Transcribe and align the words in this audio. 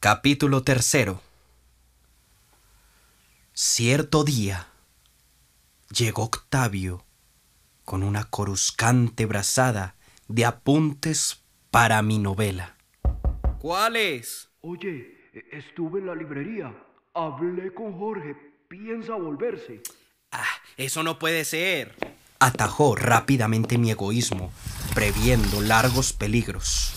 Capítulo 0.00 0.62
tercero. 0.62 1.20
Cierto 3.52 4.22
día 4.22 4.68
llegó 5.90 6.22
Octavio 6.22 7.04
con 7.84 8.04
una 8.04 8.22
coruscante 8.22 9.26
brazada 9.26 9.96
de 10.28 10.44
apuntes 10.44 11.42
para 11.72 12.00
mi 12.02 12.18
novela. 12.18 12.76
¿Cuáles? 13.58 14.50
Oye, 14.60 15.30
e- 15.34 15.44
estuve 15.50 15.98
en 15.98 16.06
la 16.06 16.14
librería. 16.14 16.72
Hablé 17.12 17.74
con 17.74 17.98
Jorge. 17.98 18.36
Piensa 18.68 19.14
volverse. 19.14 19.82
Ah, 20.30 20.46
eso 20.76 21.02
no 21.02 21.18
puede 21.18 21.44
ser. 21.44 21.96
Atajó 22.38 22.94
rápidamente 22.94 23.78
mi 23.78 23.90
egoísmo, 23.90 24.52
previendo 24.94 25.60
largos 25.60 26.12
peligros. 26.12 26.92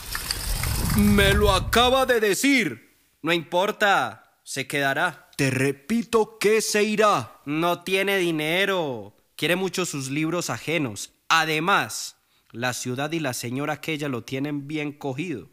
Me 0.98 1.34
lo 1.34 1.52
acaba 1.52 2.06
de 2.06 2.20
decir. 2.20 2.91
No 3.22 3.34
importa, 3.34 4.38
se 4.44 4.68
quedará. 4.68 5.30
Te 5.38 5.52
repito 5.52 6.38
que 6.40 6.62
se 6.62 6.84
irá. 6.84 7.40
No 7.46 7.84
tiene 7.84 8.18
dinero. 8.18 9.16
Quiere 9.36 9.56
mucho 9.56 9.86
sus 9.86 10.10
libros 10.10 10.50
ajenos. 10.50 11.14
Además, 11.30 12.18
la 12.52 12.74
ciudad 12.74 13.12
y 13.12 13.20
la 13.20 13.34
señora 13.34 13.74
aquella 13.74 14.10
lo 14.10 14.24
tienen 14.24 14.68
bien 14.68 14.92
cogido. 14.92 15.50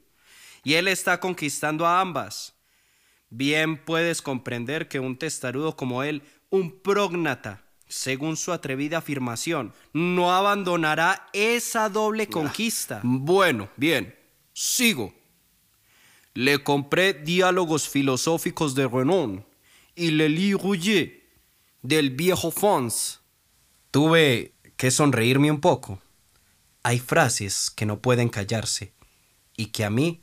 Y 0.65 0.75
él 0.75 0.89
está 0.89 1.21
conquistando 1.21 1.87
a 1.87 2.01
ambas. 2.01 2.55
Bien 3.31 3.77
puedes 3.77 4.23
comprender 4.23 4.89
que 4.89 5.01
un 5.01 5.17
testarudo 5.17 5.77
como 5.77 6.03
él, 6.03 6.23
un 6.51 6.81
prógnata, 6.81 7.65
según 7.87 8.37
su 8.37 8.53
atrevida 8.53 8.99
afirmación, 8.99 9.75
no 9.93 10.35
abandonará 10.35 11.29
esa 11.33 11.89
doble 11.89 12.27
conquista. 12.27 13.01
Bueno, 13.03 13.69
bien, 13.77 14.15
sigo. 14.53 15.15
Le 16.35 16.63
compré 16.63 17.15
diálogos 17.15 17.89
filosóficos 17.89 18.75
de 18.75 18.87
Renan 18.87 19.45
y 19.95 20.11
Le 20.13 20.29
Lis 20.29 20.55
Rouget 20.55 21.25
del 21.83 22.11
viejo 22.11 22.51
Fons. 22.51 23.21
Tuve 23.91 24.55
que 24.77 24.91
sonreírme 24.91 25.51
un 25.51 25.61
poco. 25.61 26.01
Hay 26.83 26.99
frases 27.01 27.71
que 27.71 27.87
no 27.87 28.01
pueden 28.01 28.29
callarse 28.29 28.93
y 29.57 29.67
que 29.67 29.85
a 29.85 29.91
mí 29.91 30.23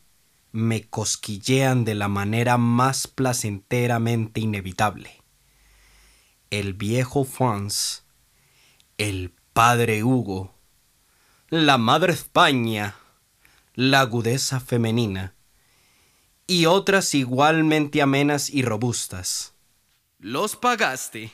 me 0.52 0.88
cosquillean 0.88 1.84
de 1.84 1.96
la 1.96 2.08
manera 2.08 2.58
más 2.58 3.08
placenteramente 3.08 4.40
inevitable. 4.40 5.22
El 6.50 6.74
viejo 6.74 7.26
Fons, 7.26 8.06
el 8.98 9.34
padre 9.52 10.04
Hugo, 10.04 10.56
la 11.50 11.78
madre 11.78 12.14
España, 12.14 12.96
la 13.74 14.00
agudeza 14.00 14.62
femenina 14.62 15.36
y 16.48 16.66
otras 16.66 17.14
igualmente 17.14 18.02
amenas 18.02 18.50
y 18.50 18.62
robustas. 18.62 19.54
¿Los 20.20 20.56
pagaste? 20.56 21.34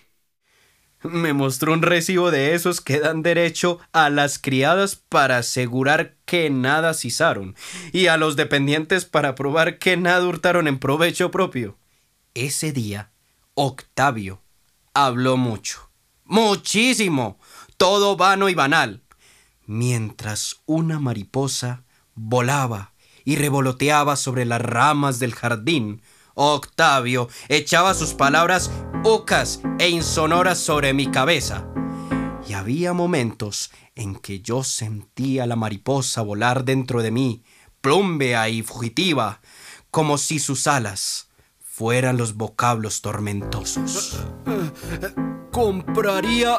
Me 1.03 1.33
mostró 1.33 1.73
un 1.73 1.81
recibo 1.81 2.29
de 2.29 2.53
esos 2.53 2.79
que 2.79 2.99
dan 2.99 3.23
derecho 3.23 3.79
a 3.91 4.09
las 4.09 4.37
criadas 4.37 4.95
para 4.95 5.39
asegurar 5.39 6.15
que 6.25 6.49
nada 6.49 6.93
cizaron 6.93 7.55
y 7.91 8.07
a 8.07 8.17
los 8.17 8.35
dependientes 8.35 9.05
para 9.05 9.33
probar 9.33 9.79
que 9.79 9.97
nada 9.97 10.27
hurtaron 10.27 10.67
en 10.67 10.77
provecho 10.77 11.31
propio. 11.31 11.77
Ese 12.35 12.71
día, 12.71 13.11
Octavio 13.55 14.41
habló 14.93 15.37
mucho, 15.37 15.89
muchísimo, 16.23 17.39
todo 17.77 18.15
vano 18.15 18.47
y 18.47 18.53
banal, 18.53 19.01
mientras 19.65 20.61
una 20.65 20.99
mariposa 20.99 21.83
volaba 22.13 22.93
y 23.25 23.35
revoloteaba 23.35 24.15
sobre 24.15 24.45
las 24.45 24.61
ramas 24.61 25.19
del 25.19 25.33
jardín. 25.33 26.01
Octavio 26.33 27.27
echaba 27.49 27.93
sus 27.93 28.13
palabras 28.13 28.71
ocas 29.03 29.61
e 29.79 29.89
insonoras 29.89 30.57
sobre 30.59 30.93
mi 30.93 31.07
cabeza. 31.07 31.67
Y 32.47 32.53
había 32.53 32.93
momentos 32.93 33.71
en 33.95 34.15
que 34.15 34.41
yo 34.41 34.63
sentía 34.63 35.45
la 35.45 35.55
mariposa 35.55 36.21
volar 36.21 36.65
dentro 36.65 37.01
de 37.01 37.11
mí, 37.11 37.43
plumbea 37.81 38.49
y 38.49 38.63
fugitiva, 38.63 39.41
como 39.89 40.17
si 40.17 40.39
sus 40.39 40.67
alas 40.67 41.29
fueran 41.59 42.17
los 42.17 42.35
vocablos 42.35 43.01
tormentosos. 43.01 44.17
Compraría 45.51 46.57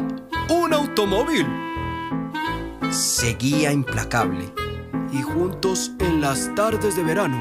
un 0.51 0.73
automóvil. 0.73 1.47
Seguía 2.91 3.73
implacable. 3.73 4.53
Y 5.13 5.23
juntos 5.23 5.93
en 5.99 6.21
las 6.21 6.55
tardes 6.55 6.97
de 6.97 7.03
verano 7.03 7.39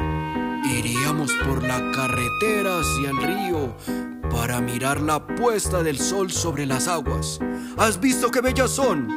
iríamos 0.66 1.32
por 1.46 1.64
la 1.64 1.80
carretera 1.92 2.80
hacia 2.80 3.10
el 3.10 3.18
río 3.18 3.76
para 4.30 4.62
mirar 4.62 5.02
la 5.02 5.26
puesta 5.26 5.84
del 5.84 6.00
sol 6.00 6.32
sobre 6.32 6.66
las 6.66 6.88
aguas. 6.88 7.40
¿Has 7.78 8.00
visto 8.00 8.30
qué 8.30 8.42
bellas 8.42 8.72
son? 8.72 9.08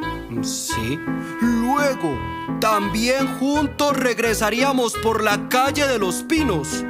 Sí. 0.43 0.99
Luego, 1.41 2.17
también 2.59 3.27
juntos 3.39 3.97
regresaríamos 3.97 4.93
por 5.03 5.23
la 5.23 5.49
calle 5.49 5.87
de 5.87 5.99
los 5.99 6.23
pinos. 6.23 6.83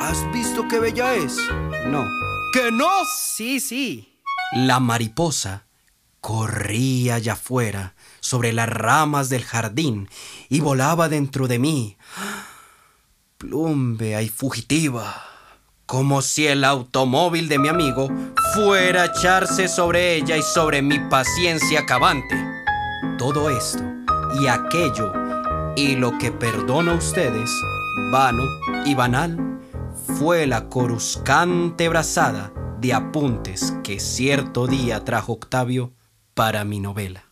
¿Has 0.00 0.30
visto 0.32 0.66
qué 0.68 0.78
bella 0.78 1.14
es? 1.14 1.38
No. 1.86 2.04
¿Que 2.52 2.70
no? 2.70 2.88
Sí, 3.14 3.60
sí. 3.60 4.20
La 4.52 4.80
mariposa 4.80 5.66
corría 6.26 7.14
allá 7.14 7.34
afuera 7.34 7.94
sobre 8.18 8.52
las 8.52 8.68
ramas 8.68 9.28
del 9.28 9.44
jardín 9.44 10.08
y 10.48 10.58
volaba 10.58 11.08
dentro 11.08 11.46
de 11.46 11.60
mí, 11.60 11.96
plumbea 13.38 14.22
y 14.22 14.28
fugitiva, 14.28 15.22
como 15.86 16.22
si 16.22 16.48
el 16.48 16.64
automóvil 16.64 17.48
de 17.48 17.60
mi 17.60 17.68
amigo 17.68 18.10
fuera 18.54 19.02
a 19.02 19.04
echarse 19.04 19.68
sobre 19.68 20.16
ella 20.16 20.36
y 20.36 20.42
sobre 20.42 20.82
mi 20.82 20.98
paciencia 20.98 21.82
acabante. 21.82 22.34
Todo 23.18 23.48
esto 23.48 23.84
y 24.40 24.48
aquello 24.48 25.12
y 25.76 25.94
lo 25.94 26.18
que 26.18 26.32
perdono 26.32 26.90
a 26.90 26.96
ustedes, 26.96 27.48
vano 28.10 28.42
y 28.84 28.96
banal, 28.96 29.60
fue 30.18 30.48
la 30.48 30.68
coruscante 30.68 31.88
brazada 31.88 32.52
de 32.80 32.94
apuntes 32.94 33.74
que 33.84 34.00
cierto 34.00 34.66
día 34.66 35.04
trajo 35.04 35.34
Octavio 35.34 35.92
para 36.36 36.66
mi 36.66 36.80
novela. 36.80 37.25